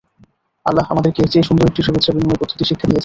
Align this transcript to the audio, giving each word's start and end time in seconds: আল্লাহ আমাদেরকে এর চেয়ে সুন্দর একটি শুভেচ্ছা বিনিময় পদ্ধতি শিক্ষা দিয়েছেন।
আল্লাহ 0.65 0.85
আমাদেরকে 0.93 1.19
এর 1.21 1.29
চেয়ে 1.31 1.47
সুন্দর 1.49 1.69
একটি 1.69 1.81
শুভেচ্ছা 1.83 2.11
বিনিময় 2.15 2.39
পদ্ধতি 2.41 2.63
শিক্ষা 2.63 2.87
দিয়েছেন। 2.87 2.99